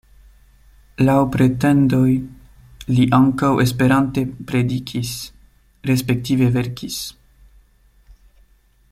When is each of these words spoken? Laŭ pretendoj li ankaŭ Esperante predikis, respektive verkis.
Laŭ 1.07 1.17
pretendoj 1.33 2.07
li 2.97 3.05
ankaŭ 3.17 3.51
Esperante 3.65 4.23
predikis, 4.53 5.11
respektive 5.91 6.49
verkis. 6.57 6.99